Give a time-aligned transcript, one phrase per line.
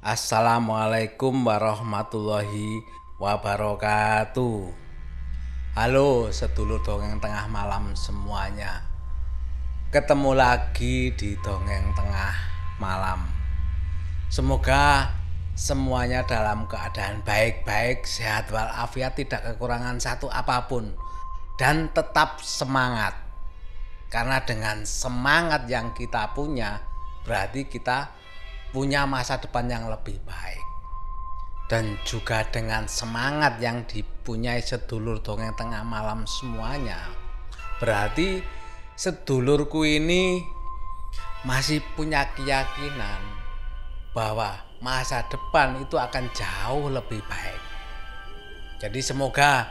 [0.00, 2.80] Assalamualaikum warahmatullahi
[3.20, 4.72] wabarakatuh.
[5.76, 8.80] Halo sedulur dongeng tengah malam semuanya.
[9.92, 12.32] Ketemu lagi di dongeng tengah
[12.80, 13.28] malam.
[14.32, 15.12] Semoga
[15.52, 20.96] semuanya dalam keadaan baik-baik, sehat walafiat, tidak kekurangan satu apa pun
[21.60, 23.12] dan tetap semangat.
[24.08, 26.80] Karena dengan semangat yang kita punya
[27.28, 28.16] berarti kita
[28.70, 30.64] punya masa depan yang lebih baik.
[31.70, 36.98] Dan juga dengan semangat yang dipunyai sedulur dongeng tengah malam semuanya.
[37.78, 38.42] Berarti
[38.98, 40.42] sedulurku ini
[41.46, 43.22] masih punya keyakinan
[44.10, 47.60] bahwa masa depan itu akan jauh lebih baik.
[48.82, 49.70] Jadi semoga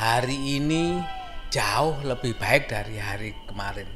[0.00, 0.98] hari ini
[1.52, 3.86] jauh lebih baik dari hari kemarin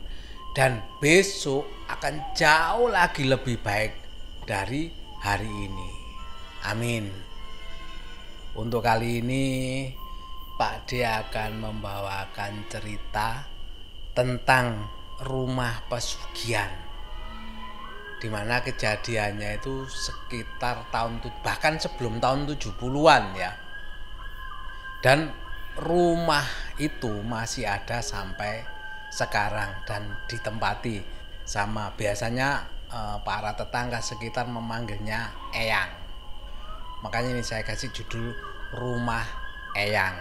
[0.55, 4.08] dan besok akan jauh lagi lebih baik
[4.49, 4.89] dari
[5.21, 5.91] hari ini.
[6.65, 7.13] Amin.
[8.57, 9.45] Untuk kali ini
[10.57, 13.45] Pak D akan membawakan cerita
[14.17, 14.89] tentang
[15.29, 16.73] rumah pesugihan
[18.19, 23.53] di mana kejadiannya itu sekitar tahun bahkan sebelum tahun 70-an ya.
[24.99, 25.31] Dan
[25.79, 26.43] rumah
[26.83, 28.67] itu masih ada sampai
[29.15, 31.07] sekarang dan ditempati
[31.47, 35.93] sama biasanya uh, para tetangga sekitar memanggilnya Eyang.
[37.05, 38.35] Makanya ini saya kasih judul
[38.75, 39.27] Rumah
[39.77, 40.19] Eyang.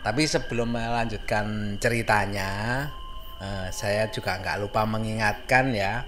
[0.00, 2.84] Tapi sebelum melanjutkan ceritanya,
[3.40, 6.04] uh, saya juga nggak lupa mengingatkan ya,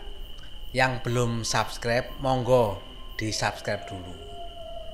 [0.72, 2.80] yang belum subscribe, monggo
[3.20, 4.14] di subscribe dulu.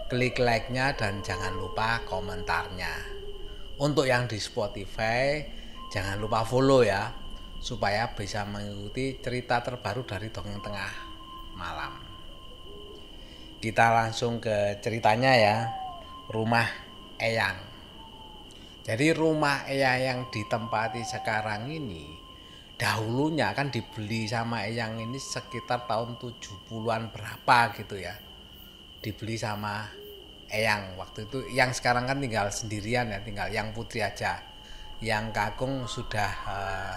[0.08, 3.19] Klik like-nya dan jangan lupa komentarnya.
[3.78, 5.46] Untuk yang di Spotify,
[5.94, 7.27] jangan lupa follow ya
[7.59, 10.92] supaya bisa mengikuti cerita terbaru dari dongeng tengah
[11.59, 11.98] malam.
[13.59, 15.57] Kita langsung ke ceritanya ya.
[16.30, 16.68] Rumah
[17.18, 17.58] Eyang.
[18.86, 22.07] Jadi rumah Eyang yang ditempati sekarang ini
[22.79, 28.14] dahulunya kan dibeli sama Eyang ini sekitar tahun 70-an berapa gitu ya.
[29.02, 29.91] Dibeli sama
[30.48, 34.39] Eyang waktu itu yang sekarang kan tinggal sendirian ya, tinggal yang putri aja.
[35.02, 36.97] Yang kakung sudah uh,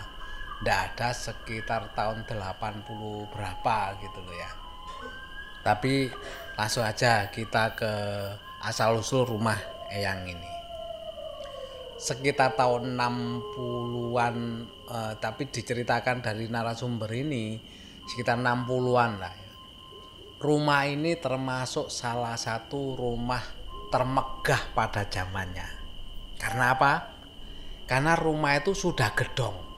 [0.61, 4.51] ndak ada sekitar tahun 80 berapa gitu loh ya
[5.65, 6.09] tapi
[6.53, 7.93] langsung aja kita ke
[8.61, 9.57] asal usul rumah
[9.89, 10.51] Eyang ini
[11.97, 14.35] sekitar tahun 60-an
[14.89, 17.57] eh, tapi diceritakan dari narasumber ini
[18.05, 19.53] sekitar 60-an lah ya.
[20.41, 23.41] rumah ini termasuk salah satu rumah
[23.89, 25.65] termegah pada zamannya
[26.37, 26.93] karena apa?
[27.85, 29.70] karena rumah itu sudah gedong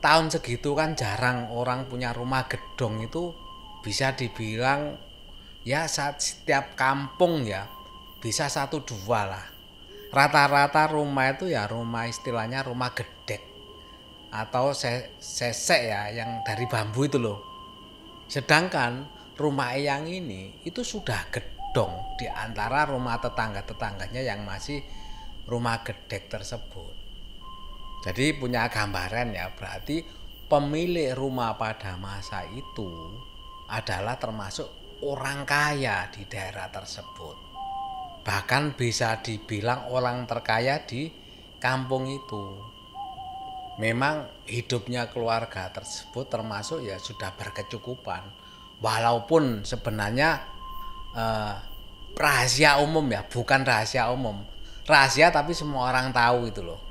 [0.00, 3.36] tahun segitu kan jarang orang punya rumah gedong itu
[3.84, 4.96] bisa dibilang
[5.60, 7.68] ya saat setiap kampung ya
[8.20, 9.46] bisa satu dua lah.
[10.10, 13.44] Rata-rata rumah itu ya rumah istilahnya rumah gedek
[14.34, 17.38] atau sesek ya yang dari bambu itu loh.
[18.26, 19.06] Sedangkan
[19.38, 24.82] rumah eyang ini itu sudah gedong di antara rumah tetangga-tetangganya yang masih
[25.46, 26.99] rumah gedek tersebut
[28.00, 30.00] jadi punya gambaran ya, berarti
[30.48, 32.88] pemilik rumah pada masa itu
[33.68, 34.64] adalah termasuk
[35.04, 37.36] orang kaya di daerah tersebut.
[38.24, 41.12] Bahkan bisa dibilang orang terkaya di
[41.60, 42.56] kampung itu.
[43.76, 48.24] Memang hidupnya keluarga tersebut termasuk ya sudah berkecukupan.
[48.80, 50.40] Walaupun sebenarnya
[51.12, 51.54] eh,
[52.16, 54.40] rahasia umum ya, bukan rahasia umum.
[54.88, 56.89] Rahasia tapi semua orang tahu itu loh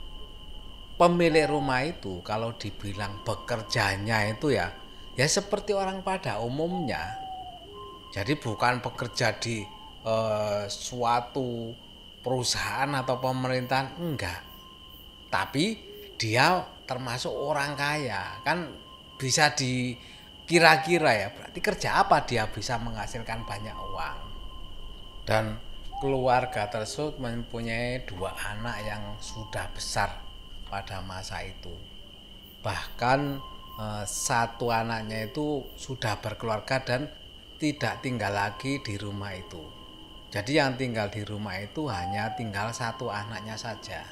[1.00, 4.68] pemilik rumah itu kalau dibilang bekerjanya itu ya
[5.16, 7.16] ya seperti orang pada umumnya.
[8.12, 9.64] Jadi bukan bekerja di
[10.04, 11.72] eh, suatu
[12.20, 14.44] perusahaan atau pemerintahan enggak.
[15.32, 15.80] Tapi
[16.20, 18.44] dia termasuk orang kaya.
[18.44, 18.76] Kan
[19.16, 24.20] bisa dikira-kira ya berarti kerja apa dia bisa menghasilkan banyak uang?
[25.24, 25.56] Dan
[26.04, 30.29] keluarga tersebut mempunyai dua anak yang sudah besar
[30.70, 31.74] pada masa itu.
[32.62, 33.20] Bahkan
[33.82, 37.10] eh, satu anaknya itu sudah berkeluarga dan
[37.60, 39.80] tidak tinggal lagi di rumah itu.
[40.30, 44.06] Jadi yang tinggal di rumah itu hanya tinggal satu anaknya saja.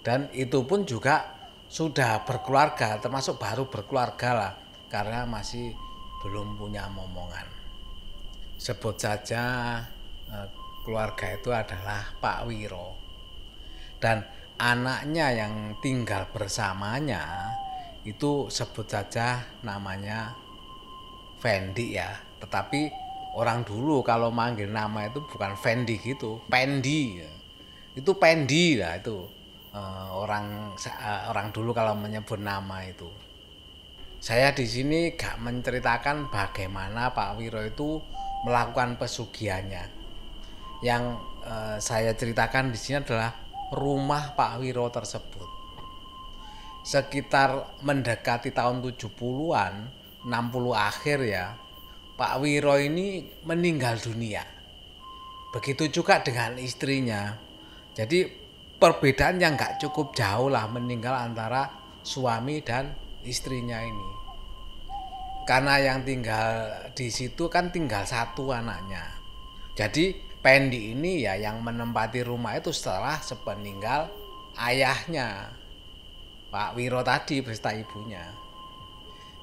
[0.00, 1.32] Dan itu pun juga
[1.68, 4.52] sudah berkeluarga, termasuk baru berkeluarga lah,
[4.88, 5.76] karena masih
[6.24, 7.44] belum punya momongan.
[8.56, 9.44] Sebut saja
[10.32, 10.48] eh,
[10.84, 12.96] keluarga itu adalah Pak Wiro.
[14.00, 14.24] Dan
[14.58, 17.50] anaknya yang tinggal bersamanya
[18.04, 20.36] itu sebut saja namanya
[21.40, 22.12] Fendi ya
[22.44, 23.04] tetapi
[23.34, 27.24] orang dulu kalau manggil nama itu bukan Fendi gitu, Pendi.
[27.96, 29.26] Itu Pendi lah itu
[29.74, 33.10] uh, orang uh, orang dulu kalau menyebut nama itu.
[34.24, 38.00] Saya di sini gak menceritakan bagaimana Pak Wiro itu
[38.48, 39.84] melakukan pesugihannya.
[40.80, 43.36] Yang uh, saya ceritakan di sini adalah
[43.74, 45.48] rumah Pak Wiro tersebut.
[46.86, 49.74] Sekitar mendekati tahun 70-an,
[50.24, 50.30] 60
[50.72, 51.58] akhir ya,
[52.14, 54.46] Pak Wiro ini meninggal dunia.
[55.50, 57.34] Begitu juga dengan istrinya.
[57.94, 58.26] Jadi
[58.78, 61.70] perbedaan yang nggak cukup jauh lah meninggal antara
[62.02, 62.90] suami dan
[63.26, 64.10] istrinya ini.
[65.44, 69.04] Karena yang tinggal di situ kan tinggal satu anaknya.
[69.76, 74.12] Jadi Pendi ini ya yang menempati rumah itu setelah sepeninggal
[74.60, 75.56] ayahnya.
[76.52, 78.44] Pak Wiro tadi beserta ibunya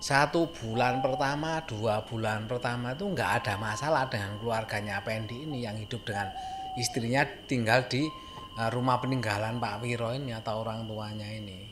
[0.01, 5.77] satu bulan pertama, dua bulan pertama itu nggak ada masalah dengan keluarganya Pendi ini yang
[5.77, 6.33] hidup dengan
[6.73, 8.09] istrinya tinggal di
[8.57, 11.69] eh, rumah peninggalan Pak Wiro ini atau orang tuanya ini.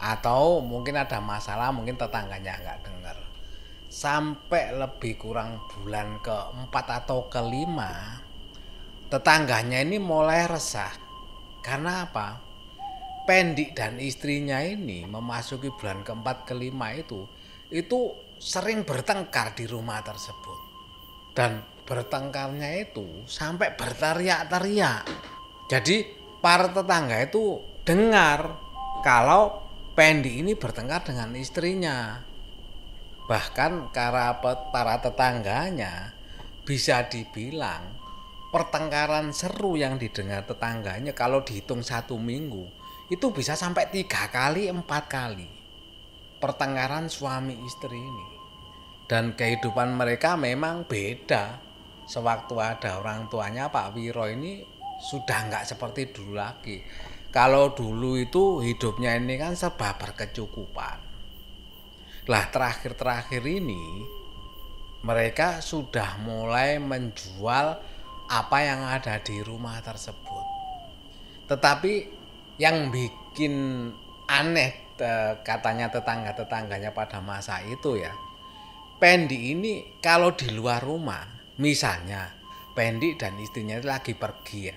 [0.00, 3.31] Atau mungkin ada masalah, mungkin tetangganya nggak dengar.
[3.92, 8.24] Sampai lebih kurang bulan keempat atau kelima,
[9.12, 10.96] tetangganya ini mulai resah.
[11.60, 12.40] Karena apa?
[13.28, 17.28] Pendik dan istrinya ini memasuki bulan keempat kelima itu
[17.68, 20.58] itu sering bertengkar di rumah tersebut
[21.32, 25.06] dan bertengkarnya itu sampai berteriak-teriak
[25.70, 25.96] jadi
[26.42, 28.58] para tetangga itu dengar
[29.06, 29.62] kalau
[29.92, 32.16] Pendi ini bertengkar dengan istrinya
[33.32, 36.12] bahkan para para tetangganya
[36.68, 37.96] bisa dibilang
[38.52, 42.68] pertengkaran seru yang didengar tetangganya kalau dihitung satu minggu
[43.08, 45.48] itu bisa sampai tiga kali empat kali
[46.44, 48.28] pertengkaran suami istri ini.
[49.08, 51.56] Dan kehidupan mereka memang beda.
[52.04, 54.60] Sewaktu ada orang tuanya Pak Wiro ini
[55.00, 56.84] sudah nggak seperti dulu lagi.
[57.32, 61.11] Kalau dulu itu hidupnya ini kan serba berkecukupan
[62.30, 64.06] lah terakhir-terakhir ini
[65.02, 67.66] mereka sudah mulai menjual
[68.30, 70.46] apa yang ada di rumah tersebut
[71.50, 72.06] tetapi
[72.56, 73.88] yang bikin
[74.30, 74.82] aneh
[75.42, 78.12] katanya tetangga-tetangganya pada masa itu ya.
[79.02, 81.26] Pendi ini kalau di luar rumah,
[81.58, 82.30] misalnya
[82.72, 84.76] Pendi dan istrinya lagi pergi ya.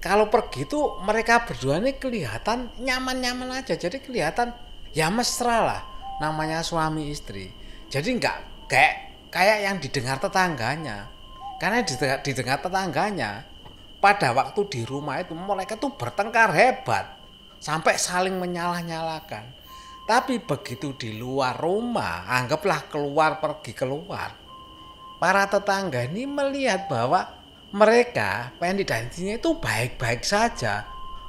[0.00, 3.74] Kalau pergi itu mereka berdua ini kelihatan nyaman-nyaman aja.
[3.74, 4.54] Jadi kelihatan
[4.94, 5.82] ya mesra lah
[6.22, 7.50] namanya suami istri.
[7.90, 8.94] Jadi nggak kayak
[9.34, 11.10] kayak yang didengar tetangganya.
[11.58, 13.30] Karena didengar, didengar tetangganya
[13.98, 17.18] pada waktu di rumah itu mereka tuh bertengkar hebat
[17.58, 19.58] sampai saling menyalah-nyalakan.
[20.02, 24.34] Tapi begitu di luar rumah, anggaplah keluar pergi keluar.
[25.22, 27.22] Para tetangga ini melihat bahwa
[27.70, 30.82] mereka Pendi dan istrinya itu baik-baik saja.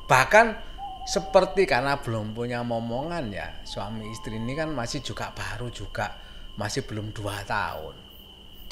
[0.10, 0.73] Bahkan
[1.04, 6.16] seperti karena belum punya momongan ya suami istri ini kan masih juga baru juga
[6.56, 8.04] masih belum dua tahun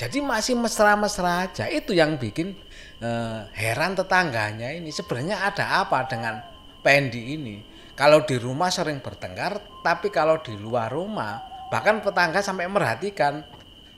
[0.01, 1.69] jadi masih mesra-mesra aja.
[1.69, 2.57] Itu yang bikin
[3.05, 4.89] eh, heran tetangganya ini.
[4.89, 6.41] Sebenarnya ada apa dengan
[6.81, 7.61] Pendi ini?
[7.93, 11.37] Kalau di rumah sering bertengkar, tapi kalau di luar rumah,
[11.69, 13.45] bahkan tetangga sampai merhatikan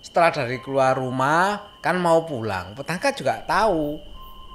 [0.03, 2.75] setelah dari keluar rumah kan mau pulang.
[2.75, 3.95] Tetangga juga tahu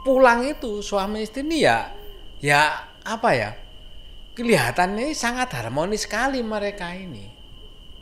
[0.05, 1.91] pulang itu suami istri ini ya
[2.38, 3.50] ya apa ya
[4.38, 7.26] kelihatannya sangat harmonis sekali mereka ini.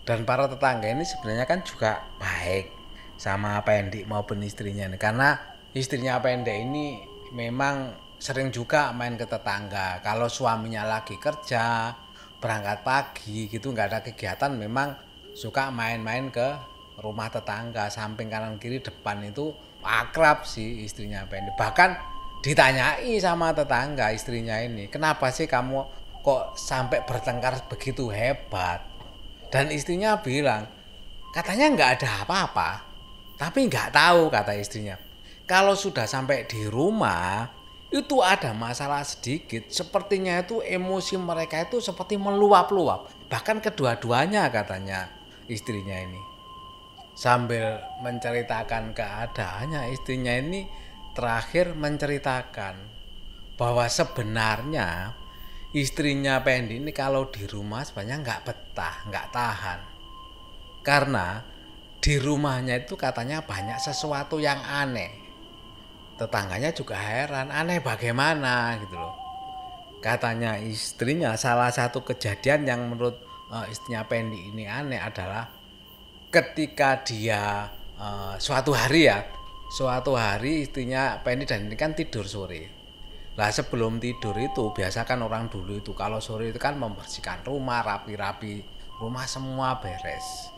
[0.04, 2.68] Dan para tetangga ini sebenarnya kan juga baik
[3.16, 5.40] sama pendek maupun istrinya karena
[5.72, 7.00] istrinya pendek ini
[7.32, 10.04] memang sering juga main ke tetangga.
[10.04, 11.96] Kalau suaminya lagi kerja
[12.36, 14.92] berangkat pagi gitu nggak ada kegiatan memang
[15.32, 16.48] suka main-main ke
[17.00, 17.88] rumah tetangga.
[17.88, 21.96] Samping kanan kiri depan itu akrab sih istrinya pendek bahkan
[22.44, 28.83] ditanyai sama tetangga istrinya ini kenapa sih kamu kok sampai bertengkar begitu hebat
[29.54, 30.66] dan istrinya bilang
[31.30, 32.87] katanya nggak ada apa-apa
[33.37, 34.97] tapi nggak tahu kata istrinya.
[35.45, 37.47] Kalau sudah sampai di rumah
[37.92, 39.68] itu ada masalah sedikit.
[39.68, 43.28] Sepertinya itu emosi mereka itu seperti meluap-luap.
[43.28, 45.12] Bahkan kedua-duanya katanya
[45.47, 46.18] istrinya ini.
[47.16, 50.64] Sambil menceritakan keadaannya istrinya ini
[51.12, 52.75] terakhir menceritakan
[53.56, 55.16] bahwa sebenarnya
[55.76, 59.80] istrinya Pendi ini kalau di rumah sebenarnya nggak betah, nggak tahan.
[60.80, 61.45] Karena
[62.00, 65.12] di rumahnya itu katanya banyak sesuatu yang aneh.
[66.16, 69.12] Tetangganya juga heran, aneh bagaimana gitu loh.
[70.00, 73.21] Katanya istrinya salah satu kejadian yang menurut
[73.52, 75.45] uh, istrinya Pendi ini aneh adalah
[76.33, 77.68] ketika dia
[78.00, 79.25] uh, suatu hari ya
[79.66, 82.75] suatu hari istrinya Penny dan ini kan tidur sore
[83.36, 87.84] lah sebelum tidur itu biasa kan orang dulu itu kalau sore itu kan membersihkan rumah
[87.84, 88.64] rapi-rapi
[88.96, 90.48] rumah semua beres.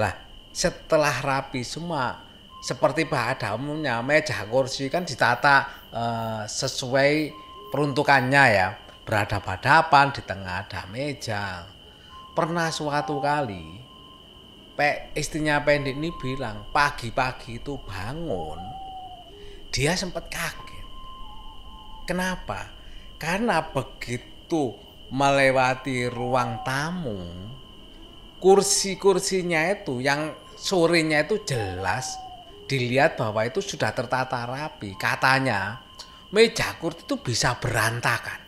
[0.00, 0.16] Lah
[0.48, 2.24] setelah rapi semua
[2.64, 7.36] seperti pada umumnya meja kursi kan ditata uh, sesuai
[7.68, 8.68] peruntukannya ya.
[9.06, 11.62] Berhadapan-hadapan di tengah ada meja.
[12.34, 13.86] Pernah suatu kali
[14.76, 18.60] Pe, istrinya pendek ini bilang pagi-pagi itu bangun
[19.72, 20.65] dia sempat kaget
[22.08, 22.72] kenapa
[23.20, 24.72] karena begitu
[25.12, 27.20] melewati ruang tamu
[28.40, 32.16] kursi-kursinya itu yang sorenya itu jelas
[32.70, 35.82] dilihat bahwa itu sudah tertata rapi katanya
[36.32, 38.46] meja kursi itu bisa berantakan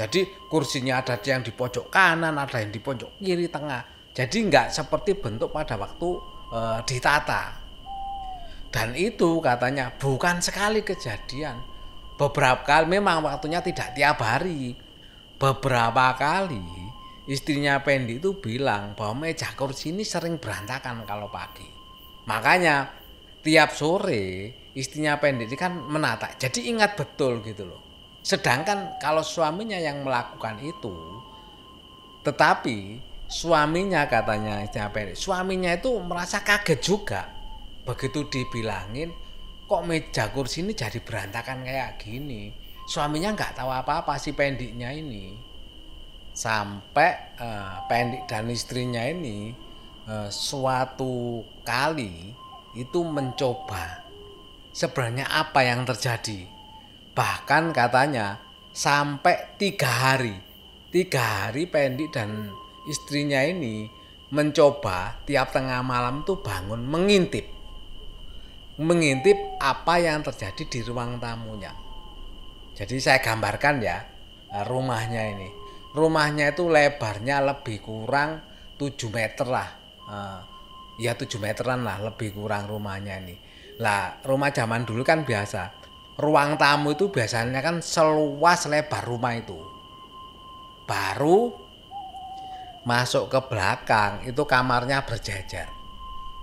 [0.00, 3.84] jadi kursinya ada yang di pojok kanan, ada yang di pojok kiri tengah.
[4.16, 6.08] Jadi nggak seperti bentuk pada waktu
[6.48, 7.60] e, ditata.
[8.72, 11.60] Dan itu katanya bukan sekali kejadian.
[12.20, 14.76] Beberapa kali memang waktunya tidak tiap hari.
[15.40, 16.60] Beberapa kali
[17.24, 21.64] istrinya Pendi itu bilang bahwa meja kursi ini sering berantakan kalau pagi.
[22.28, 22.92] Makanya
[23.40, 26.36] tiap sore istrinya Pendi ini kan menata.
[26.36, 30.92] Jadi ingat betul gitu loh Sedangkan kalau suaminya yang melakukan itu,
[32.20, 33.00] tetapi
[33.32, 37.24] suaminya katanya siapa suaminya itu merasa kaget juga.
[37.88, 39.08] Begitu dibilangin,
[39.70, 42.50] kok meja kursi ini jadi berantakan kayak gini.
[42.90, 45.38] Suaminya nggak tahu apa-apa si pendiknya ini.
[46.34, 49.54] Sampai uh, pendik dan istrinya ini
[50.10, 52.34] uh, suatu kali
[52.74, 54.02] itu mencoba
[54.74, 56.60] sebenarnya apa yang terjadi
[57.20, 58.38] Bahkan katanya
[58.70, 60.40] sampai tiga hari.
[60.90, 62.50] Tiga hari Pendi dan
[62.88, 63.86] istrinya ini
[64.32, 67.59] mencoba tiap tengah malam tuh bangun mengintip.
[68.80, 71.76] Mengintip apa yang terjadi di ruang tamunya.
[72.72, 74.00] Jadi saya gambarkan ya
[74.64, 75.48] rumahnya ini.
[75.92, 78.40] Rumahnya itu lebarnya lebih kurang
[78.80, 79.68] 7 meter lah.
[80.08, 80.40] Uh,
[80.96, 83.36] ya 7 meteran lah lebih kurang rumahnya ini.
[83.84, 85.80] Lah rumah zaman dulu kan biasa
[86.20, 89.56] ruang tamu itu biasanya kan seluas lebar rumah itu.
[90.84, 91.56] Baru
[92.84, 95.79] masuk ke belakang itu kamarnya berjejer.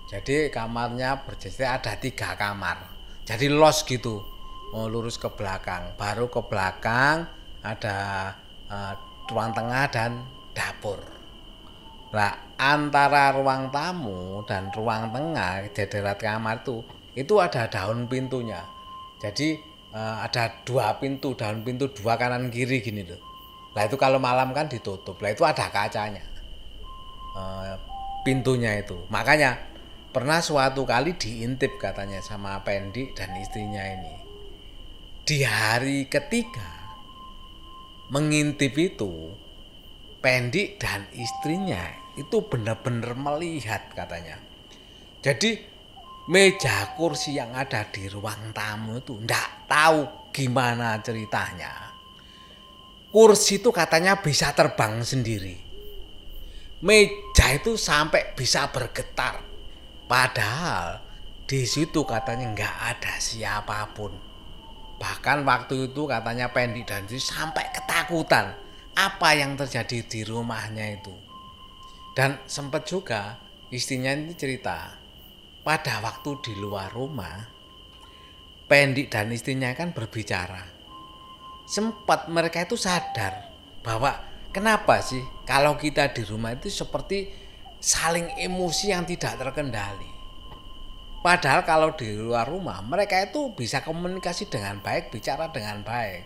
[0.08, 2.96] Jadi kamarnya berjejer ada tiga kamar.
[3.28, 4.24] Jadi los gitu.
[4.72, 5.96] Oh, lurus ke belakang.
[6.00, 7.28] Baru ke belakang
[7.60, 8.32] ada
[8.72, 8.96] uh,
[9.28, 10.24] ruang tengah dan
[10.56, 11.00] dapur.
[12.16, 16.80] Nah, antara ruang tamu dan ruang tengah jederat kamar itu
[17.20, 18.64] itu ada daun pintunya.
[19.20, 19.60] Jadi
[19.92, 23.20] uh, ada dua pintu, daun pintu dua kanan kiri gini loh.
[23.76, 25.20] Lah itu kalau malam kan ditutup.
[25.20, 26.24] Lah itu ada kacanya.
[27.36, 27.76] Uh,
[28.24, 28.96] pintunya itu.
[29.12, 29.77] Makanya
[30.18, 34.18] pernah suatu kali diintip katanya sama Pendi dan istrinya ini.
[35.22, 36.66] Di hari ketiga
[38.10, 39.30] mengintip itu
[40.18, 41.86] Pendi dan istrinya
[42.18, 44.42] itu benar-benar melihat katanya.
[45.22, 45.54] Jadi
[46.34, 51.94] meja kursi yang ada di ruang tamu itu ndak tahu gimana ceritanya.
[53.14, 55.62] Kursi itu katanya bisa terbang sendiri.
[56.82, 59.47] Meja itu sampai bisa bergetar.
[60.08, 61.04] Padahal
[61.48, 64.16] di situ katanya nggak ada siapa pun.
[64.98, 68.56] Bahkan waktu itu katanya Pendi dan si sampai ketakutan
[68.98, 71.14] apa yang terjadi di rumahnya itu.
[72.18, 73.38] Dan sempat juga
[73.70, 74.98] istrinya ini cerita
[75.62, 77.46] pada waktu di luar rumah,
[78.68, 80.66] Pendik dan istrinya kan berbicara.
[81.68, 83.52] Sempat mereka itu sadar
[83.84, 84.18] bahwa
[84.52, 87.47] kenapa sih kalau kita di rumah itu seperti
[87.82, 90.10] saling emosi yang tidak terkendali.
[91.22, 96.24] Padahal kalau di luar rumah mereka itu bisa komunikasi dengan baik, bicara dengan baik.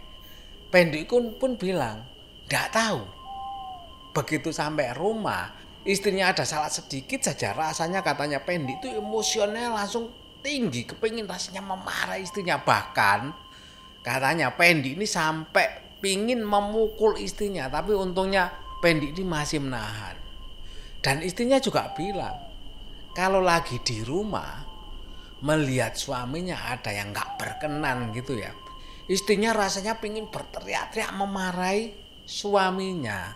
[0.72, 2.05] Pendik pun, bilang,
[2.48, 3.01] tidak tahu.
[4.15, 10.13] Begitu sampai rumah, istrinya ada salah sedikit saja rasanya katanya Pendi itu emosional langsung
[10.46, 13.34] tinggi kepingin rasanya memarah istrinya bahkan
[14.05, 20.21] katanya Pendi ini sampai pingin memukul istrinya tapi untungnya Pendi ini masih menahan
[21.01, 22.38] dan istrinya juga bilang
[23.17, 24.63] kalau lagi di rumah
[25.41, 28.53] melihat suaminya ada yang nggak berkenan gitu ya
[29.10, 31.91] istrinya rasanya pingin berteriak-teriak memarahi
[32.25, 33.34] suaminya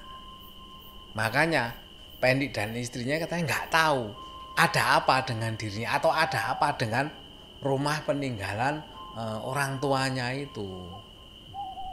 [1.17, 1.86] makanya
[2.25, 4.10] Pendik dan istrinya katanya nggak tahu
[4.55, 7.12] ada apa dengan dirinya atau ada apa dengan
[7.60, 8.79] rumah peninggalan
[9.13, 10.89] e, orang tuanya itu.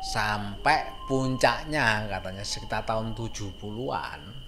[0.02, 4.41] Sampai puncaknya katanya sekitar tahun 70-an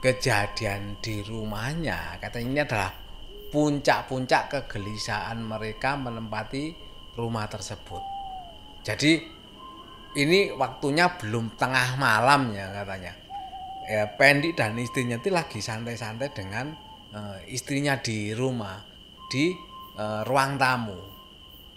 [0.00, 2.90] kejadian di rumahnya katanya ini adalah
[3.50, 6.76] puncak-puncak kegelisahan mereka menempati
[7.16, 8.02] rumah tersebut.
[8.84, 9.18] Jadi
[10.20, 13.12] ini waktunya belum tengah malam ya katanya.
[13.86, 16.74] Ya, Pendi dan istrinya itu lagi santai-santai dengan
[17.14, 18.82] uh, istrinya di rumah
[19.30, 19.54] di
[19.96, 20.98] uh, ruang tamu.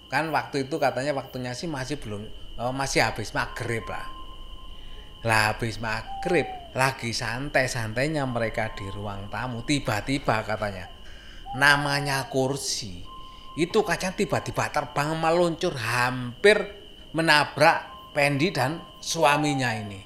[0.10, 2.26] Kan waktu itu katanya waktunya sih masih belum
[2.58, 4.10] uh, masih habis maghrib lah.
[5.22, 10.86] Lah habis maghrib lagi santai-santainya mereka di ruang tamu tiba-tiba katanya
[11.58, 13.02] namanya kursi
[13.60, 16.58] itu kacang tiba-tiba terbang meluncur hampir
[17.12, 20.02] menabrak Pendi dan suaminya ini.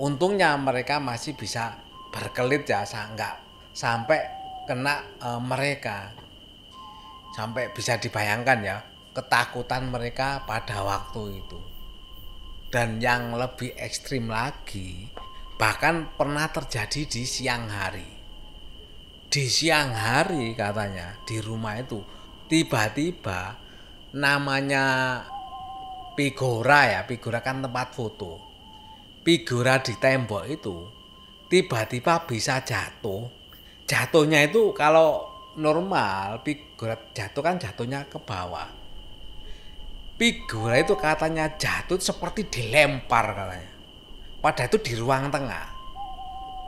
[0.00, 1.76] Untungnya mereka masih bisa
[2.08, 3.40] berkelit ya, enggak
[3.76, 4.20] sampai
[4.64, 6.16] kena e, mereka.
[7.36, 8.80] Sampai bisa dibayangkan ya
[9.12, 11.60] ketakutan mereka pada waktu itu.
[12.72, 15.12] Dan yang lebih ekstrim lagi,
[15.56, 18.08] bahkan pernah terjadi di siang hari.
[19.26, 22.00] Di siang hari katanya di rumah itu
[22.46, 23.56] tiba-tiba
[24.16, 24.84] namanya
[26.14, 28.40] figura ya, figura kan tempat foto.
[29.26, 30.76] Figura di tembok itu
[31.50, 33.26] tiba-tiba bisa jatuh.
[33.86, 35.26] Jatuhnya itu kalau
[35.58, 38.68] normal figura jatuh kan jatuhnya ke bawah.
[40.16, 43.75] Figura itu katanya jatuh seperti dilempar katanya.
[44.46, 45.74] Pada itu di ruang tengah.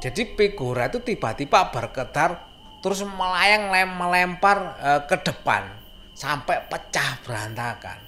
[0.02, 2.50] Jadi figura itu tiba-tiba bergetar
[2.82, 5.62] terus melayang melempar e, ke depan
[6.10, 8.02] sampai pecah berantakan.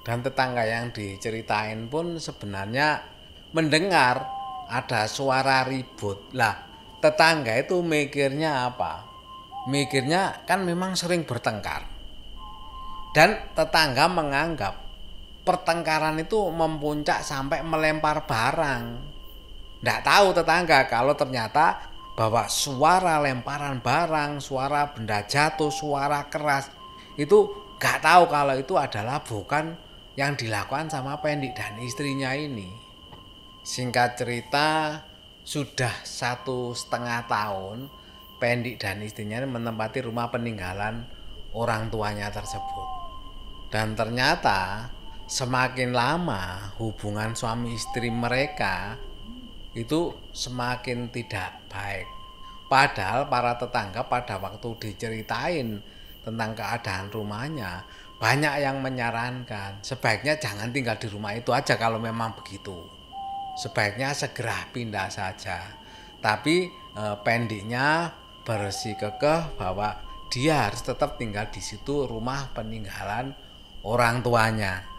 [0.00, 3.04] Dan tetangga yang diceritain pun sebenarnya
[3.52, 4.24] mendengar
[4.72, 6.32] ada suara ribut.
[6.32, 6.56] Lah
[7.04, 9.04] tetangga itu mikirnya apa?
[9.68, 11.84] Mikirnya kan memang sering bertengkar.
[13.12, 14.89] Dan tetangga menganggap
[15.42, 19.10] pertengkaran itu mempuncak sampai melempar barang
[19.80, 26.68] tidak tahu tetangga kalau ternyata bahwa suara lemparan barang, suara benda jatuh, suara keras
[27.16, 27.48] itu
[27.80, 29.72] gak tahu kalau itu adalah bukan
[30.20, 32.68] yang dilakukan sama Pendik dan istrinya ini.
[33.64, 35.00] Singkat cerita,
[35.48, 37.88] sudah satu setengah tahun
[38.36, 41.08] Pendik dan istrinya menempati rumah peninggalan
[41.56, 42.88] orang tuanya tersebut.
[43.72, 44.92] Dan ternyata
[45.30, 48.98] semakin lama hubungan suami istri mereka
[49.78, 52.10] itu semakin tidak baik.
[52.66, 55.78] Padahal para tetangga pada waktu diceritain
[56.26, 57.86] tentang keadaan rumahnya,
[58.18, 62.82] banyak yang menyarankan sebaiknya jangan tinggal di rumah itu aja kalau memang begitu.
[63.54, 65.62] Sebaiknya segera pindah saja.
[66.18, 68.10] Tapi e, pendeknya
[68.42, 69.94] bersih kekeh bahwa
[70.30, 73.34] dia harus tetap tinggal di situ rumah peninggalan
[73.86, 74.90] orang tuanya.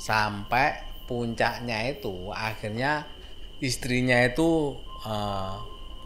[0.00, 3.04] Sampai puncaknya itu akhirnya
[3.60, 4.72] istrinya itu
[5.04, 5.14] e,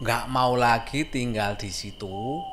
[0.03, 2.43] nggak e, mau lagi tinggal di situ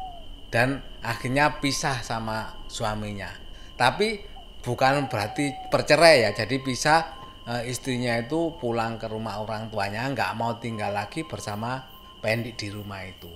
[0.54, 3.34] dan akhirnya pisah sama suaminya.
[3.74, 4.22] Tapi
[4.62, 10.38] bukan berarti bercerai ya jadi bisa e, istrinya itu pulang ke rumah orang tuanya nggak
[10.38, 11.90] mau tinggal lagi bersama
[12.22, 13.32] Pendi di rumah itu.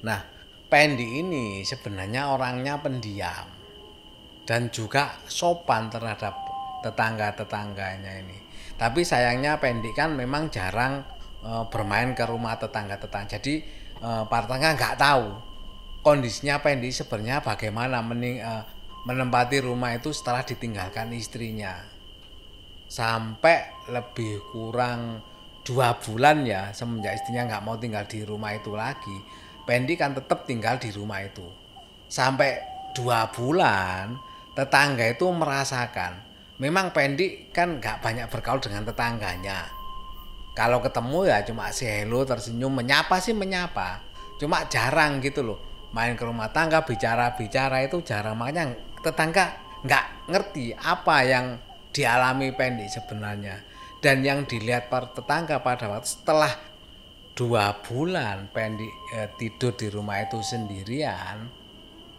[0.00, 0.24] Nah
[0.70, 3.44] Pendi ini sebenarnya orangnya pendiam
[4.48, 6.49] dan juga sopan terhadap
[6.80, 8.38] tetangga-tetangganya ini.
[8.80, 11.04] Tapi sayangnya Pendi kan memang jarang
[11.44, 13.36] e, bermain ke rumah tetangga-tetangga.
[13.40, 13.60] Jadi
[14.00, 15.26] e, para tetangga nggak tahu
[16.00, 18.52] kondisinya Pendi sebenarnya bagaimana mening e,
[19.04, 21.76] menempati rumah itu setelah ditinggalkan istrinya.
[22.90, 25.22] Sampai lebih kurang
[25.60, 29.18] dua bulan ya semenjak istrinya nggak mau tinggal di rumah itu lagi
[29.68, 31.44] Pendi kan tetap tinggal di rumah itu.
[32.10, 32.58] Sampai
[32.96, 34.18] dua bulan
[34.56, 36.29] tetangga itu merasakan
[36.60, 39.66] memang Pendi kan nggak banyak bergaul dengan tetangganya.
[40.52, 44.04] Kalau ketemu ya cuma si hello tersenyum menyapa sih menyapa.
[44.36, 45.58] Cuma jarang gitu loh
[45.90, 48.36] main ke rumah tangga bicara-bicara itu jarang.
[48.36, 51.56] Makanya tetangga nggak ngerti apa yang
[51.90, 53.56] dialami Pendi sebenarnya.
[54.00, 56.52] Dan yang dilihat para tetangga pada waktu setelah
[57.32, 61.59] dua bulan Pendi eh, tidur di rumah itu sendirian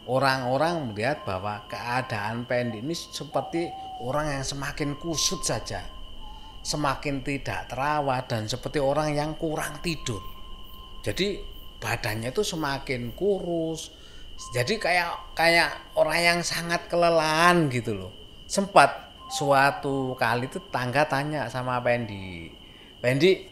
[0.09, 3.69] orang-orang melihat bahwa keadaan Pendi ini seperti
[4.01, 6.01] orang yang semakin kusut saja
[6.61, 10.21] semakin tidak terawat dan seperti orang yang kurang tidur.
[11.01, 11.41] Jadi
[11.81, 13.89] badannya itu semakin kurus.
[14.53, 18.13] Jadi kayak kayak orang yang sangat kelelahan gitu loh.
[18.45, 22.51] Sempat suatu kali itu tangga tanya sama Pendi
[22.99, 23.47] Pendi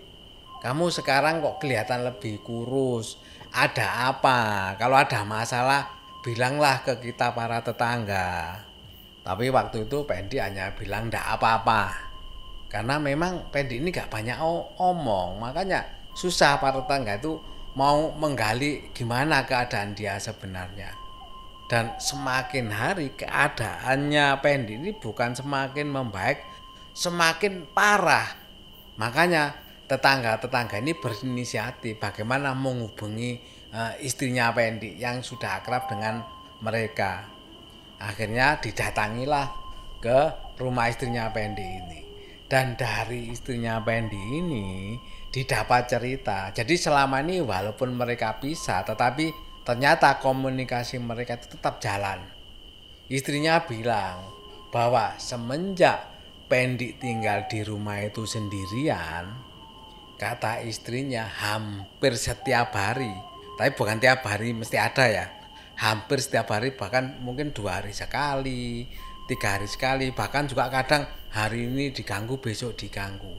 [0.60, 3.16] kamu sekarang kok kelihatan lebih kurus?
[3.50, 4.76] Ada apa?
[4.76, 8.60] Kalau ada masalah bilanglah ke kita para tetangga.
[9.24, 11.94] Tapi waktu itu Pendi hanya bilang ndak apa-apa.
[12.70, 14.38] Karena memang Pendi ini gak banyak
[14.78, 15.42] omong.
[15.42, 17.40] Makanya susah para tetangga itu
[17.78, 20.92] mau menggali gimana keadaan dia sebenarnya.
[21.70, 26.42] Dan semakin hari keadaannya Pendi ini bukan semakin membaik
[26.98, 28.28] semakin parah.
[28.98, 29.54] Makanya
[29.86, 36.22] tetangga-tetangga ini berinisiatif bagaimana menghubungi uh, istrinya Pendi yang sudah akrab dengan
[36.62, 37.26] mereka.
[38.00, 39.52] Akhirnya didatangilah
[40.00, 40.20] ke
[40.60, 42.02] rumah istrinya Pendi ini.
[42.50, 44.98] Dan dari istrinya Pendi ini
[45.30, 46.50] didapat cerita.
[46.50, 49.30] Jadi selama ini walaupun mereka pisah tetapi
[49.62, 52.26] ternyata komunikasi mereka itu tetap jalan.
[53.10, 54.22] Istrinya bilang
[54.74, 56.10] bahwa semenjak
[56.50, 59.38] Pendi tinggal di rumah itu sendirian,
[60.18, 63.14] kata istrinya hampir setiap hari,
[63.60, 65.26] tapi bukan tiap hari mesti ada ya,
[65.76, 68.88] hampir setiap hari bahkan mungkin dua hari sekali,
[69.28, 71.04] tiga hari sekali, bahkan juga kadang
[71.36, 73.36] hari ini diganggu besok diganggu.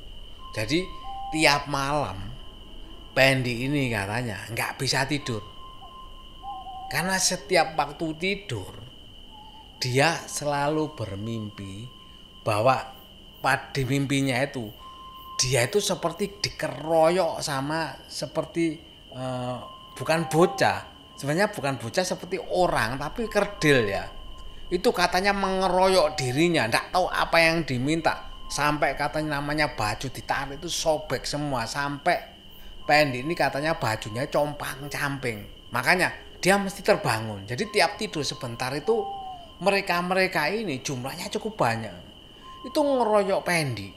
[0.53, 0.85] Jadi
[1.33, 2.37] tiap malam
[3.17, 5.41] Pendi ini katanya nggak bisa tidur.
[6.93, 8.77] Karena setiap waktu tidur
[9.81, 11.89] dia selalu bermimpi
[12.45, 12.77] bahwa
[13.41, 14.69] pada mimpinya itu
[15.41, 18.77] dia itu seperti dikeroyok sama seperti
[19.17, 20.89] uh, bukan bocah
[21.21, 24.09] sebenarnya bukan bocah seperti orang tapi kerdil ya
[24.73, 30.73] itu katanya mengeroyok dirinya tidak tahu apa yang diminta sampai katanya namanya baju ditarik itu
[30.73, 32.17] sobek semua sampai
[32.89, 37.45] pendek ini katanya bajunya compang camping makanya dia mesti terbangun.
[37.45, 39.05] Jadi tiap tidur sebentar itu
[39.61, 41.93] mereka-mereka ini jumlahnya cukup banyak.
[42.65, 43.93] Itu ngeroyok Pendi.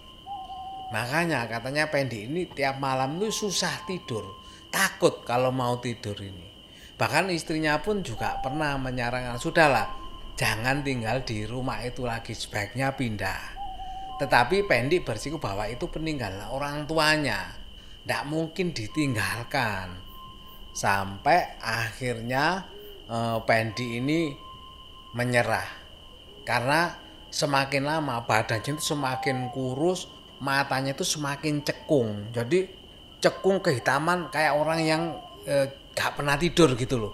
[0.91, 4.42] Makanya katanya Pendi ini tiap malam itu susah tidur.
[4.73, 6.49] Takut kalau mau tidur ini.
[6.97, 9.85] Bahkan istrinya pun juga pernah menyarankan, sudahlah
[10.33, 13.53] jangan tinggal di rumah itu lagi sebaiknya pindah.
[14.17, 17.53] Tetapi Pendi bersiku bahwa itu peninggalan orang tuanya.
[18.01, 19.93] Tidak mungkin ditinggalkan
[20.73, 22.65] sampai akhirnya
[23.05, 24.33] eh, Pendi ini
[25.13, 25.69] menyerah
[26.43, 26.97] karena
[27.29, 30.09] semakin lama badannya itu semakin kurus
[30.41, 32.67] matanya itu semakin cekung jadi
[33.23, 35.01] cekung kehitaman kayak orang yang
[35.47, 37.13] eh, gak pernah tidur gitu loh.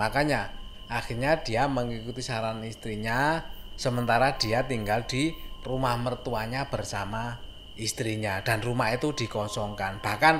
[0.00, 0.48] Makanya
[0.88, 3.44] akhirnya dia mengikuti saran istrinya
[3.76, 7.36] sementara dia tinggal di rumah mertuanya bersama
[7.76, 8.40] istrinya.
[8.40, 10.00] Dan rumah itu dikosongkan.
[10.00, 10.34] Bahkan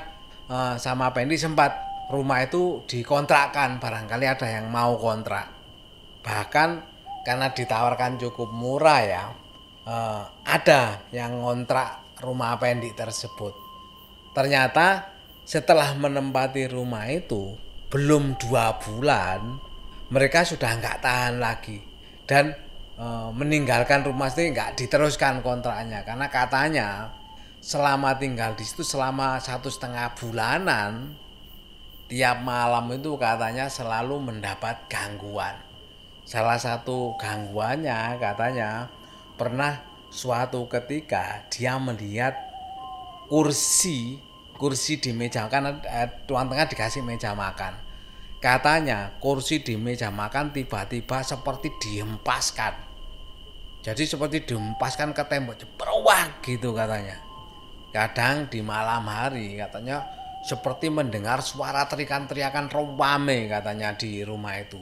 [0.49, 1.77] eh, sama Pendi sempat
[2.09, 3.77] rumah itu dikontrakkan.
[3.77, 5.53] Barangkali ada yang mau kontrak.
[6.25, 6.69] Bahkan
[7.29, 9.25] karena ditawarkan cukup murah ya
[9.85, 13.64] eh, ada yang ngontrak rumah pendik tersebut
[14.35, 15.15] ternyata
[15.47, 17.55] setelah menempati rumah itu
[17.89, 19.57] belum dua bulan
[20.11, 21.79] mereka sudah nggak tahan lagi
[22.27, 22.53] dan
[22.99, 26.89] eh, meninggalkan rumah itu nggak diteruskan kontraknya karena katanya
[27.65, 31.17] selama tinggal di situ selama satu setengah bulanan
[32.13, 35.57] tiap malam itu katanya selalu mendapat gangguan.
[36.25, 38.89] Salah satu gangguannya katanya
[39.37, 39.81] pernah
[40.13, 42.54] suatu ketika dia melihat
[43.27, 44.21] kursi
[44.55, 47.75] kursi di meja makan eh, tuan tengah dikasih meja makan.
[48.39, 52.77] Katanya kursi di meja makan tiba-tiba seperti dihempaskan.
[53.85, 57.21] Jadi seperti dihempaskan ke tembok jebrowak gitu katanya.
[57.93, 60.05] Kadang di malam hari katanya
[60.45, 64.81] seperti mendengar suara teriakan-teriakan rame katanya di rumah itu.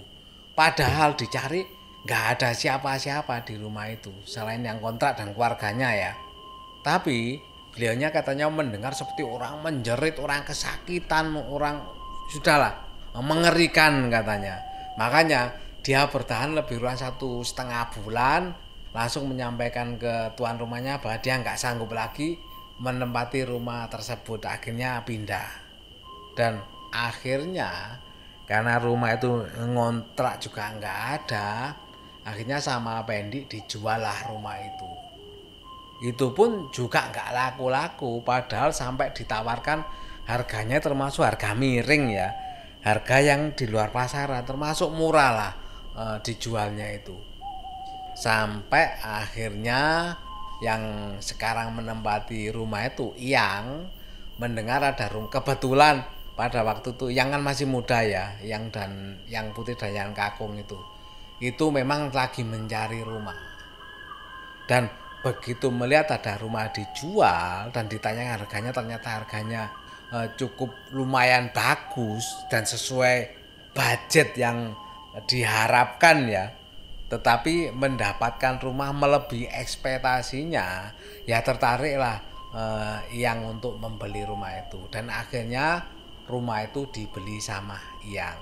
[0.58, 1.62] Padahal dicari
[2.02, 6.12] nggak ada siapa-siapa di rumah itu selain yang kontrak dan keluarganya ya.
[6.82, 7.38] Tapi
[7.72, 11.82] beliaunya katanya mendengar seperti orang menjerit, orang kesakitan, orang
[12.28, 12.76] sudahlah
[13.18, 14.60] mengerikan katanya.
[15.00, 18.52] Makanya dia bertahan lebih kurang satu setengah bulan
[18.92, 22.36] langsung menyampaikan ke tuan rumahnya bahwa dia nggak sanggup lagi
[22.78, 24.44] menempati rumah tersebut.
[24.44, 25.48] Akhirnya pindah.
[26.36, 26.60] Dan
[26.92, 28.00] akhirnya
[28.44, 31.72] karena rumah itu ngontrak juga nggak ada
[32.22, 35.11] akhirnya sama Pendi dijual lah rumah itu
[36.02, 38.26] itu pun juga nggak laku-laku.
[38.26, 39.86] Padahal sampai ditawarkan
[40.26, 42.28] harganya termasuk harga miring ya.
[42.82, 45.52] Harga yang di luar pasaran termasuk murah lah
[45.94, 47.14] e, dijualnya itu.
[48.18, 50.10] Sampai akhirnya
[50.58, 53.86] yang sekarang menempati rumah itu yang
[54.42, 56.02] mendengar ada rumah kebetulan
[56.34, 60.58] pada waktu itu yang kan masih muda ya yang dan yang putih dan yang kakung
[60.58, 60.74] itu.
[61.38, 63.38] Itu memang lagi mencari rumah.
[64.66, 64.90] Dan
[65.22, 69.70] begitu melihat ada rumah dijual dan ditanya harganya ternyata harganya
[70.10, 73.30] eh, cukup lumayan bagus dan sesuai
[73.72, 74.74] budget yang
[75.30, 76.50] diharapkan ya
[77.06, 80.90] tetapi mendapatkan rumah melebihi ekspektasinya
[81.24, 82.18] ya tertariklah
[82.50, 85.86] eh, yang untuk membeli rumah itu dan akhirnya
[86.30, 88.38] rumah itu dibeli sama Iyang.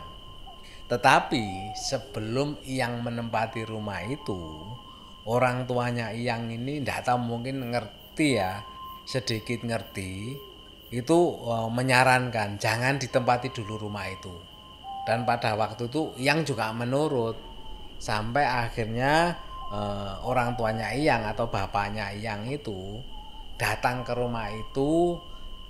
[0.91, 4.39] Tetapi sebelum Iyang menempati rumah itu,
[5.31, 8.67] orang tuanya Iyang ini tidak tahu mungkin ngerti ya,
[9.07, 10.35] sedikit ngerti,
[10.91, 14.35] itu uh, menyarankan jangan ditempati dulu rumah itu.
[15.07, 17.39] Dan pada waktu itu Iyang juga menurut
[18.03, 19.39] sampai akhirnya
[19.71, 22.99] uh, orang tuanya Iyang atau bapaknya Iyang itu
[23.55, 25.15] datang ke rumah itu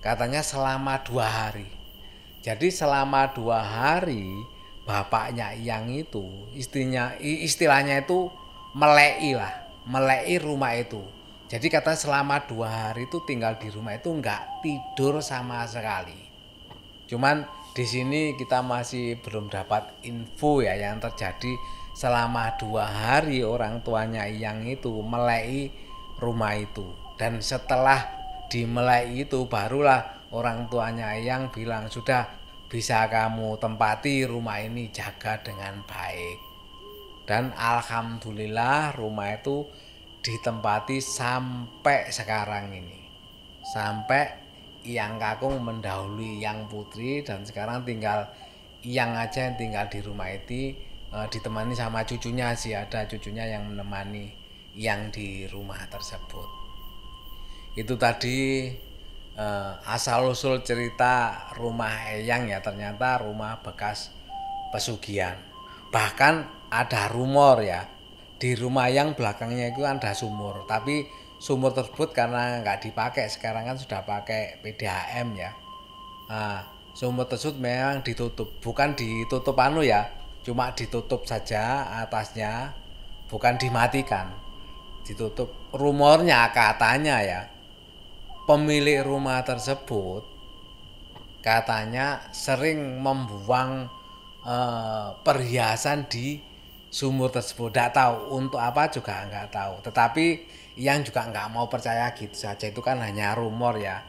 [0.01, 1.69] katanya selama dua hari.
[2.41, 4.25] Jadi selama dua hari
[4.89, 8.33] bapaknya yang itu istrinya istilahnya itu
[8.71, 9.51] melei lah,
[9.87, 11.03] melei rumah itu.
[11.51, 16.15] Jadi kata selama dua hari itu tinggal di rumah itu nggak tidur sama sekali.
[17.11, 17.43] Cuman
[17.75, 21.55] di sini kita masih belum dapat info ya yang terjadi
[21.95, 25.71] selama dua hari orang tuanya yang itu melei
[26.23, 26.87] rumah itu
[27.19, 28.11] dan setelah
[28.51, 32.27] dimelai itu barulah orang tuanya yang bilang sudah
[32.71, 36.50] bisa kamu tempati rumah ini jaga dengan baik
[37.31, 39.63] dan alhamdulillah rumah itu
[40.19, 43.07] ditempati sampai sekarang ini.
[43.63, 44.35] Sampai
[44.83, 48.27] yang kakung mendahului yang putri dan sekarang tinggal
[48.83, 50.75] yang aja yang tinggal di rumah itu
[51.07, 52.75] e, ditemani sama cucunya sih.
[52.75, 54.35] Ada cucunya yang menemani
[54.75, 56.51] yang di rumah tersebut.
[57.79, 58.67] Itu tadi
[59.39, 62.59] uh, asal usul cerita rumah Eyang ya.
[62.59, 64.11] Ternyata rumah bekas
[64.75, 65.39] pesugihan.
[65.95, 67.87] Bahkan ada rumor ya
[68.41, 71.05] di rumah yang belakangnya itu ada sumur, tapi
[71.37, 75.53] sumur tersebut karena nggak dipakai sekarang kan sudah pakai PDAM ya.
[76.33, 76.65] Nah,
[76.97, 80.09] sumur tersebut memang ditutup, bukan ditutup anu ya,
[80.41, 82.73] cuma ditutup saja atasnya,
[83.29, 84.33] bukan dimatikan,
[85.05, 85.53] ditutup.
[85.77, 87.41] Rumornya katanya ya,
[88.49, 90.25] pemilik rumah tersebut
[91.45, 93.89] katanya sering membuang
[94.45, 96.50] uh, perhiasan di
[96.91, 97.71] sumur tersebut.
[97.71, 99.75] Tidak tahu untuk apa juga nggak tahu.
[99.87, 100.27] Tetapi
[100.77, 104.03] yang juga nggak mau percaya gitu saja itu kan hanya rumor ya.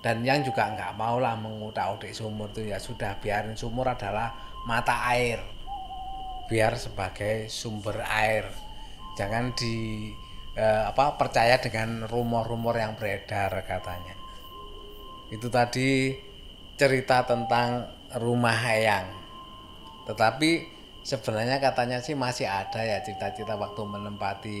[0.00, 4.32] Dan yang juga nggak mau lah mengutak-utik sumur itu ya sudah biarin sumur adalah
[4.64, 5.42] mata air.
[6.48, 8.48] Biar sebagai sumber air.
[9.18, 10.08] Jangan di
[10.56, 14.16] eh, apa percaya dengan rumor-rumor yang beredar katanya.
[15.30, 16.16] Itu tadi
[16.80, 19.06] cerita tentang rumah Hayang.
[20.08, 24.60] Tetapi sebenarnya katanya sih masih ada ya cerita-cerita waktu menempati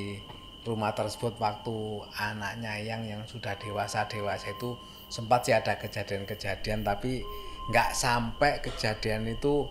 [0.64, 4.76] rumah tersebut waktu anaknya yang yang sudah dewasa dewasa itu
[5.08, 7.24] sempat sih ada kejadian-kejadian tapi
[7.72, 9.68] nggak sampai kejadian itu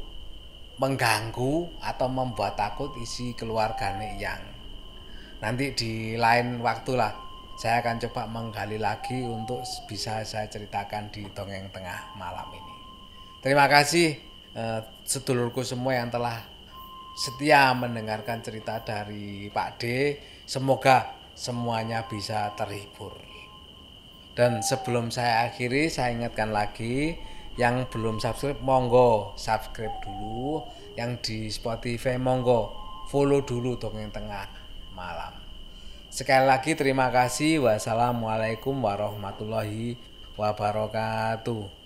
[0.80, 4.42] mengganggu atau membuat takut isi keluarganya yang
[5.40, 7.14] nanti di lain waktu lah
[7.60, 12.76] saya akan coba menggali lagi untuk bisa saya ceritakan di dongeng tengah malam ini.
[13.44, 14.16] Terima kasih
[14.56, 16.40] eh, sedulurku semua yang telah
[17.20, 19.84] setia mendengarkan cerita dari Pak D.
[20.48, 23.12] Semoga semuanya bisa terhibur.
[24.32, 27.20] Dan sebelum saya akhiri, saya ingatkan lagi
[27.60, 30.64] yang belum subscribe, monggo subscribe dulu.
[30.96, 32.72] Yang di Spotify, monggo
[33.12, 34.48] follow dulu dongeng tengah
[34.96, 35.36] malam.
[36.08, 37.68] Sekali lagi terima kasih.
[37.68, 40.00] Wassalamualaikum warahmatullahi
[40.40, 41.79] wabarakatuh.